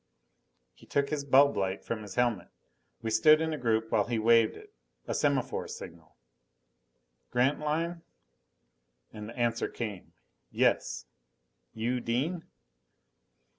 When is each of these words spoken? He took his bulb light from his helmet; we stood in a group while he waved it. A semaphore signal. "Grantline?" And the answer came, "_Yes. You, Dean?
He 0.73 0.87
took 0.87 1.11
his 1.11 1.23
bulb 1.23 1.55
light 1.57 1.83
from 1.85 2.01
his 2.01 2.15
helmet; 2.15 2.47
we 3.03 3.11
stood 3.11 3.39
in 3.39 3.53
a 3.53 3.57
group 3.59 3.91
while 3.91 4.05
he 4.07 4.17
waved 4.17 4.57
it. 4.57 4.73
A 5.07 5.13
semaphore 5.13 5.67
signal. 5.67 6.17
"Grantline?" 7.29 8.01
And 9.13 9.29
the 9.29 9.37
answer 9.37 9.67
came, 9.67 10.13
"_Yes. 10.51 11.05
You, 11.75 11.99
Dean? 11.99 12.45